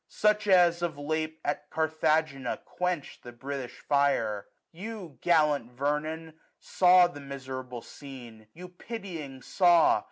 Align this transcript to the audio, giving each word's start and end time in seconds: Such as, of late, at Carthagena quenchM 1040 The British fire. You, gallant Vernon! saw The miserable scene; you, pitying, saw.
Such 0.07 0.47
as, 0.47 0.81
of 0.81 0.97
late, 0.97 1.39
at 1.45 1.69
Carthagena 1.69 2.57
quenchM 2.65 2.79
1040 2.79 3.15
The 3.21 3.31
British 3.33 3.79
fire. 3.81 4.47
You, 4.71 5.19
gallant 5.21 5.71
Vernon! 5.73 6.39
saw 6.59 7.05
The 7.05 7.19
miserable 7.21 7.83
scene; 7.83 8.47
you, 8.55 8.67
pitying, 8.69 9.43
saw. 9.43 9.99